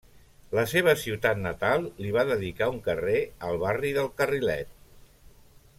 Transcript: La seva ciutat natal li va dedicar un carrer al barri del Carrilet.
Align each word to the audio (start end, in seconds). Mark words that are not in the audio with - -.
La 0.59 0.61
seva 0.69 0.95
ciutat 1.01 1.41
natal 1.41 1.85
li 2.05 2.15
va 2.17 2.23
dedicar 2.31 2.71
un 2.75 2.81
carrer 2.89 3.21
al 3.49 3.61
barri 3.67 3.93
del 3.99 4.11
Carrilet. 4.23 4.73